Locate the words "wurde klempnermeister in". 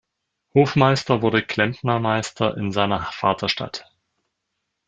1.21-2.71